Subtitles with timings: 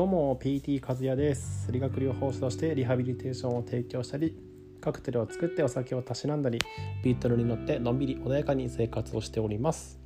[0.00, 1.70] どうも PT 和也です。
[1.70, 4.34] 理学療法士としてリハビリテーションを提供したり
[4.80, 6.58] カクテルを作ってお酒をたしなんだり
[7.04, 10.00] ビートルに乗ってのんびり穏やかに生活をしております。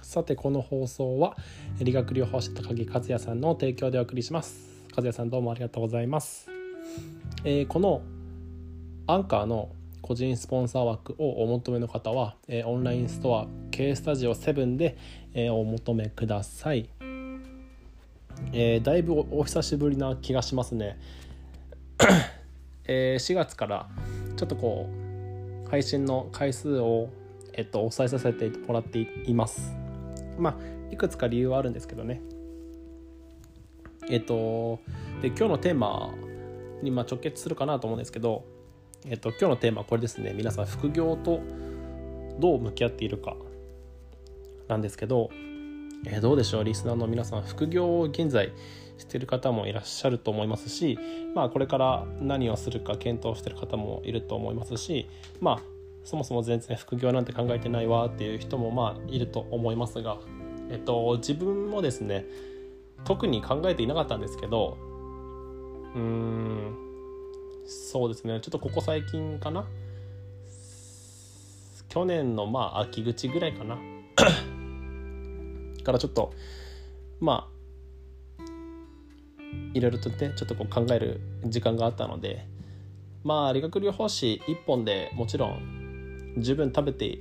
[0.00, 1.36] さてこの放送は
[1.80, 4.86] 理学療法士高木和也さんの提供でお送りします。
[4.96, 6.48] 和也さんどうもありがとうございます、
[7.44, 8.00] えー、この
[9.06, 9.68] アンカーの
[10.00, 14.96] 個人スポンサー枠をお求めの方は、えー、オンラインストア K スタジオ7で、
[15.34, 16.88] えー、お求めください、
[18.52, 20.98] えー、だいぶお久しぶりな気がしますね、
[22.86, 23.88] えー、4月から
[24.36, 24.88] ちょっとこ
[25.66, 27.08] う配信の回数を、
[27.52, 29.74] えっと、抑えさせてもらっています。
[30.38, 32.20] まあいくつか理由はあるんですけどね。
[34.08, 34.80] えっと
[35.22, 36.12] で今日のテーマ
[36.82, 38.44] にま直結するかなと思うんですけど
[39.06, 40.32] えっと、今日のテーマはこれですね。
[40.32, 41.40] 皆さん副業と
[42.38, 43.36] どう向き合っているか
[44.66, 45.28] なんですけど、
[46.06, 48.52] えー、どうでしょうリスナーの皆さん副業を現在
[48.98, 50.98] してる方もいらっしゃると思いますし、
[51.34, 55.08] まあ、これから何をするか検討してる方もいると思いますし
[55.40, 55.62] まあ
[56.04, 60.18] そもそも全然副業なんて考えてないわっていう人もまあいると思いますが、
[60.70, 62.26] えっと、自分もですね
[63.04, 64.76] 特に考えていなかったんですけど
[65.94, 66.76] うーん
[67.66, 69.64] そうですねちょっとここ最近かな？
[71.88, 73.78] 去年のまあ秋口ぐらいかな。
[75.84, 76.32] からちょっと
[77.20, 77.54] まあ
[79.74, 82.46] いろいろとねちょっとこう考える時間があったので
[83.22, 87.18] まあ理学療法士1本でもちろん十分食べて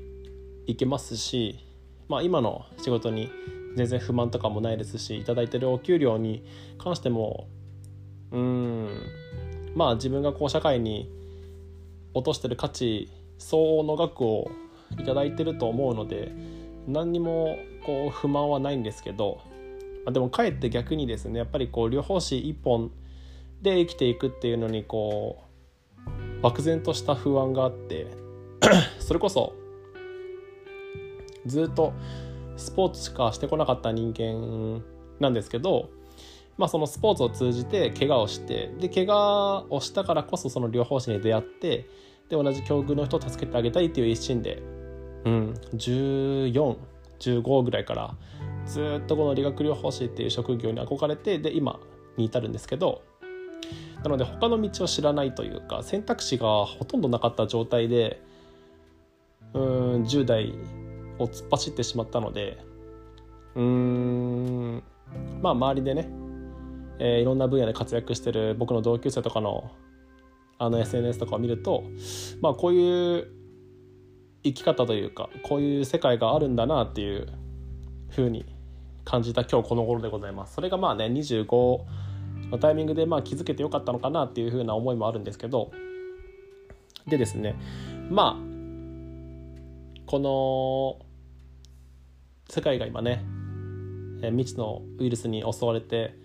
[0.65, 1.59] いけますし
[2.07, 3.29] まあ今の仕事に
[3.75, 6.45] 全然不満とかもないですし頂いてるお給料に
[6.77, 7.47] 関しても
[8.31, 8.89] うん
[9.75, 11.09] まあ自分がこう社会に
[12.13, 14.51] 落としてる価値相応の額を
[14.97, 16.31] 頂いてると思うので
[16.87, 19.41] 何にもこう不満はないんですけど、
[20.11, 22.91] でもかえって逆にですねやっぱりこう療法士一本
[23.61, 25.43] で生きていくっていうのにこ
[26.39, 28.07] う漠然とした不安があって
[28.99, 29.53] それこそ
[31.45, 31.93] ずっと
[32.57, 34.83] スポーツしかしてこなかった人間
[35.19, 35.89] なんですけど
[36.57, 41.89] まあ、そのスポーツを通じて怪我をしてで怪我をしたからこそその療法士に出会って
[42.29, 44.61] で同じ境遇の人を助けてあげたいっていう一心で、
[45.25, 48.15] うん、1415ぐらいから
[48.65, 51.79] ずっとこの理学療法士っていう職業に憧れてで今
[52.17, 53.01] に至るんですけど
[54.03, 58.21] なので他の道を知らないというか選択肢がほとんどなかった状態で
[59.53, 60.53] うん10代
[61.19, 62.57] を突っ走ってしまったので
[63.55, 64.83] うん
[65.41, 66.23] まあ周りでね
[66.99, 69.71] えー、いろんな分野で活躍してる僕の同級生とかの
[70.59, 71.83] あの SNS とかを見ると
[72.39, 73.27] まあこういう
[74.43, 77.27] 生き方というかこういう世界があるんだなっていう
[78.09, 78.45] ふうに
[79.05, 80.55] 感じた今日この頃でございます。
[80.55, 81.79] それがまあね25
[82.51, 85.71] のタイミングでまあ気づけてよかったのかなっていうふうな思いもあるんですけど。
[87.07, 87.55] でですね
[88.09, 88.53] まあ
[90.05, 91.05] この
[92.49, 93.25] 世界が今ね
[94.21, 96.15] 未知のウイルスに襲われて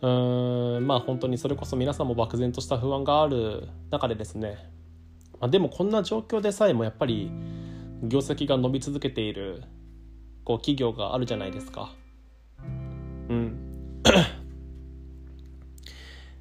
[0.00, 4.70] うーんまあ本当にそれこそ皆さんも漠然とした不安がある中でですね、
[5.40, 7.32] まあ、でもこんな状況でさえもやっぱり
[8.02, 9.62] 業績が伸び続けている
[10.44, 11.94] こう企業があるじゃないですか。
[13.28, 13.56] うん。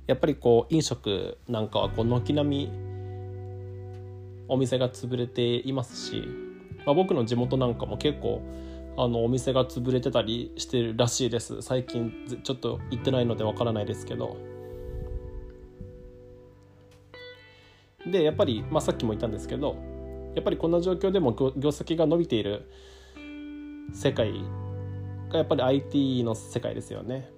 [0.05, 2.71] やっぱりこう飲食なんかはこう軒並み
[4.47, 6.23] お店が潰れていますし、
[6.85, 8.41] まあ、僕の地元なんかも結構
[8.97, 11.61] あのお店が潰れてたりしてるらしいです。
[11.61, 12.11] 最近
[12.43, 14.58] ちょっと行ってないのでわからないですけど。
[18.11, 19.75] でやっぱり、まあ、さっきも言ったんですけど
[20.35, 22.69] やっぱりこんな状況でも業績が伸びている
[23.93, 24.33] 世界
[25.29, 27.29] がやっぱり IT の世界ですよね。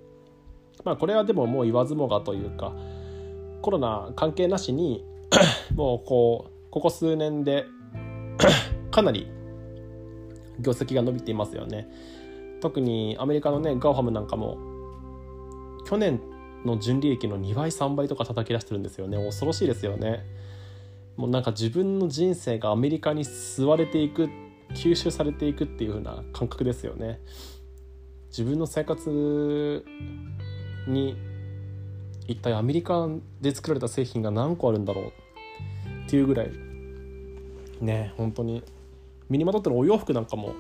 [0.84, 2.74] まあこれはでももう言わずもがというか
[3.62, 5.06] コロナ関係なしに
[5.76, 7.66] もうこうここ数年で
[8.92, 9.28] かなり
[10.60, 11.90] 業績が伸びていますよね。
[12.62, 14.58] 特にアメリカのねガオハムなんかも
[15.86, 16.22] 去年
[16.66, 19.18] の純利益の2倍3倍とか叩き出してるんですよね。
[19.18, 20.24] 恐ろしいですよね。
[21.22, 24.28] もうなんか自分の人生がアメリカに吸われていく
[24.74, 27.20] 吸収されていくっていう風な感覚ですよね。
[28.30, 29.86] 自分の生活
[30.88, 31.16] に
[32.28, 33.08] 一体アメリカ
[33.40, 35.06] で作られた製品が何個あるんだろう
[36.08, 36.52] っていうぐらい。
[37.82, 38.64] ね本当に。
[39.30, 40.56] 身にまとってるお洋服なんかも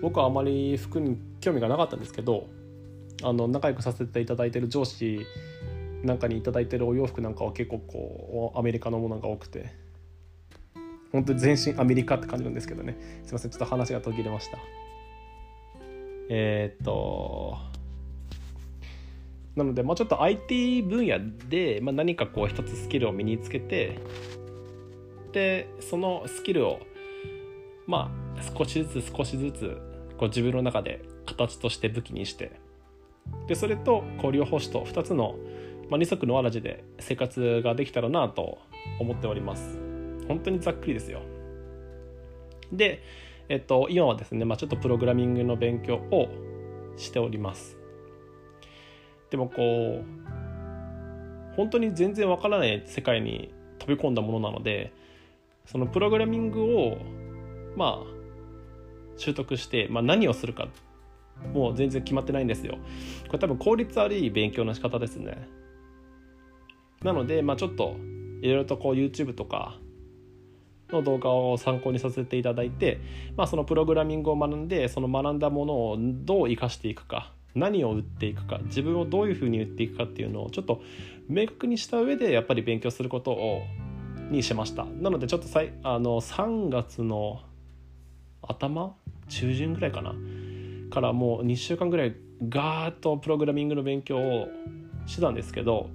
[0.00, 2.46] 僕はあまり服に興味がなかったんですけど
[3.24, 5.26] あの仲良くさせていただいてる上司
[6.02, 9.80] なんかに頂いてるお洋服なんかは結構こうアメリカのものが多くて。
[11.12, 12.96] 本当に全身アメリカって感じなんですけどね。
[13.24, 14.58] すいませんちょっと話が途切れました。
[16.30, 17.58] えー、っと
[19.54, 21.18] なので、まあ、ちょっと IT 分野
[21.50, 23.98] で、まあ、何かこう一つスキルを身につけて
[25.32, 26.80] でそのスキルを
[27.86, 29.76] まあ少しずつ少しずつ
[30.16, 32.52] こう自分の中で形として武器にして。
[33.46, 35.36] でそれと交流保守と2つの、
[35.92, 38.56] まあ、二足のわらじで生活ができたらなと
[38.98, 39.78] 思っております。
[40.26, 41.20] 本当にざっくりですよ。
[42.72, 43.02] で、
[43.50, 46.30] えっと、今はですね、まあ、ちょっとプログラミングの勉強を
[46.96, 47.76] しております。
[49.28, 54.94] でもこう本当に全然わからない世界に飛び込んだものなので
[55.66, 56.96] そのプログラミングを
[57.76, 58.06] まあ
[59.18, 60.68] 習得して、まあ、何をするか
[61.52, 62.78] もう全然決まってないんですよ。
[63.26, 65.61] これ多分効率悪い勉強の仕方ですね。
[67.04, 67.96] なので、まあ、ちょっと
[68.42, 69.78] いろいろとこう YouTube とか
[70.90, 73.00] の動画を参考にさせていただいて、
[73.36, 80.80] まあ、そのプログラミングを学んでその学んだものをどう生かしていくか何を売っていくか自分をどういうふうに売っていくかっていうのをちょっと
[81.28, 83.62] 明確にした上でやっぱり勉強することを
[84.30, 84.84] にしました。
[84.84, 87.42] なのでちょっとさいあの3月の
[88.40, 88.94] 頭
[89.28, 90.14] 中旬ぐらいかな
[90.90, 92.16] からもう2週間ぐらい
[92.48, 94.48] ガーッとプログラミングの勉強を
[95.06, 95.90] してたんですけど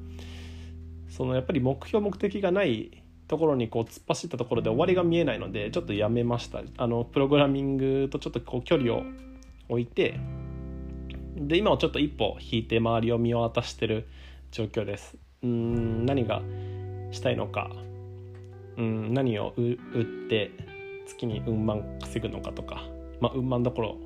[1.18, 6.62] そのやっぱり目標目的がないところにこう突っ走ったところで終わりが見えないのでちょっとやめました。
[6.78, 9.02] あのプログラミングとちょっとこう距離を
[9.68, 10.20] 置いて
[11.36, 14.08] で今はちょっと一歩引いて周りを見渡してる
[14.52, 15.18] 状況です。
[15.42, 16.44] うん何が
[17.10, 17.72] したいのか。
[18.78, 20.52] うん何を売って
[21.08, 22.84] 月に運万稼ぐのかとか。
[23.20, 23.98] まあ運万どころ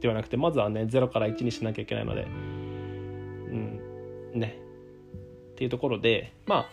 [0.00, 2.22] ではなくてまずはね0から1にしなきゃいけないので。
[2.22, 3.80] うん
[4.34, 4.62] ね
[5.62, 6.66] っていうところでまあ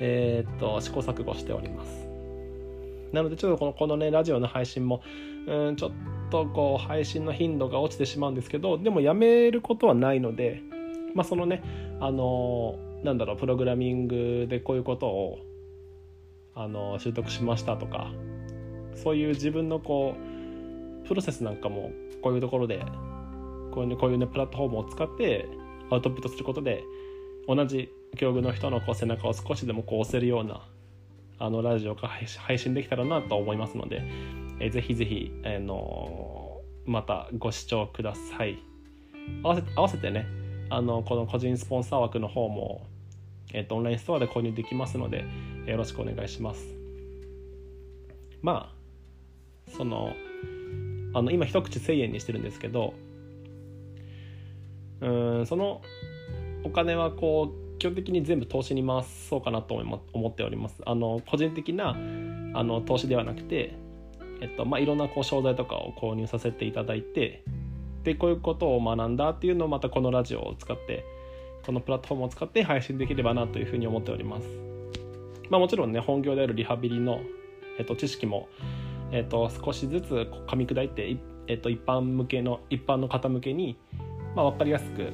[0.00, 2.08] えー、っと試行錯誤しております。
[3.12, 5.02] なのでちょっとこのこのねラジオの配信も
[5.46, 5.92] うんちょっ
[6.30, 10.60] とこう配信の頻度が落ちてしまうんですけどでもやめることはないので
[11.14, 11.62] まあそのね
[12.00, 15.38] あのなんだろうプログラミングでこういうことを
[16.56, 18.10] あの習得しましたとか
[18.96, 20.16] そういう自分のこ
[21.04, 22.84] うプロセスなんかもこういうところで
[23.72, 25.48] こういう,、ね、こういうねプラットフォームを使って
[25.90, 26.82] アウトプットすることで
[27.48, 30.60] 同じ境遇の人のこう背中を少しでもこう押せるような
[31.38, 34.02] あのラジオが配信できたらなと思いますので、
[34.60, 38.58] えー、ぜひぜひ、えー、のまたご視聴ください。
[39.42, 40.26] 合わせ合わせてね
[40.70, 42.86] あのこの個人スポンサー枠の方も、
[43.52, 45.24] えーと、オンラインストアで購入できますので
[45.66, 46.66] よろしくお願いします。
[48.42, 48.70] ま
[49.66, 50.12] あその
[51.14, 52.94] あの今一口1000円にしてるんですけど
[55.00, 55.80] うんその
[56.68, 60.82] お金はこう基本的に全部投資に回そうかなと思っております。
[60.84, 61.96] あの個人的な
[62.54, 63.74] あの投資ではなくて、
[64.42, 67.42] えっとまあ、いろんなこう商材とかを購入させていただいて
[68.04, 71.04] でこういうことを学んだっていうのをまたこのラジオを使って
[71.64, 74.46] このプラットフォームを使って配信できればなというふうに思っております、
[75.50, 77.20] まあ、もちろんね本業であるリハビリの、
[77.78, 78.48] えっと、知識も、
[79.12, 81.16] えっと、少しずつ噛み砕いて、
[81.46, 83.78] えっと、一般向けの一般の方向けに、
[84.34, 85.12] まあ、分かりやすく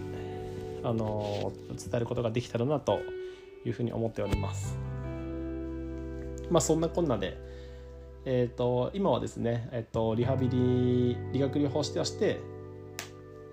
[0.85, 3.01] あの伝えることができたらなと
[3.65, 4.77] いうふうに思っております。
[6.51, 7.39] まあそんなこんなで、
[8.27, 12.39] えーと、今はですね、えーと、リハビリ理学療法士として、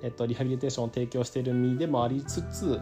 [0.04, 2.82] えーと、リハビリテーションを提供している身でもありつつ、ま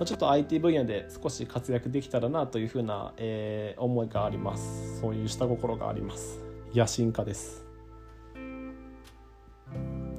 [0.00, 5.00] あ、ちょっと IT 分野で少し活躍できたらなというふうな、えー、思いがあります。
[5.00, 6.40] そういう下心があります。
[6.74, 7.64] 野心家です。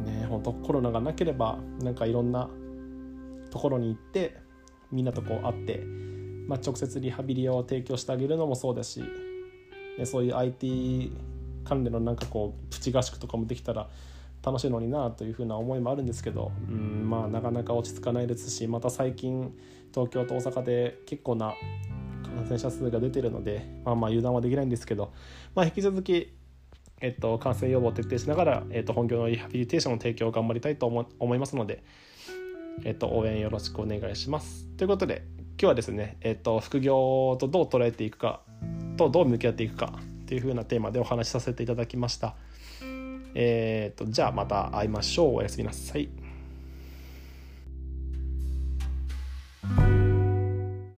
[0.06, 2.50] ね本当コロナがなければなんかいろんな
[3.54, 4.36] ところに行って
[4.92, 5.84] みんなとこう会って、
[6.48, 9.04] まあ、直接リハビリを提供してあげるのもそうだし
[10.06, 11.16] そういう IT
[11.64, 13.90] 関連のなんかこうプチ合宿とかもできたら
[14.44, 19.56] 楽しいのになというふうな思いもあるんですけどうんまあなかなか落ち着かないですしまた最近
[19.94, 21.54] 東京と大阪で結構な
[22.36, 25.14] 感染者数が出てるのでまあまあ油断はできないんですけど、
[25.54, 26.34] まあ、引き続き
[27.02, 31.84] えっと、感染予防を徹底しながら、えっと、本業のリハビリテーションの提供を頑張りたいと思いますので、
[32.84, 34.66] えっと、応援よろしくお願いします。
[34.78, 35.24] ということで
[35.60, 38.42] 今日はですね、えっと、副業とどう捉えていくか
[38.98, 39.94] とどう向き合っていくか
[40.28, 42.36] というふうなテーマでお話しさせていただきました。
[43.36, 45.36] え、っとじゃあまた会いましょう。
[45.36, 46.23] おやすみなさい。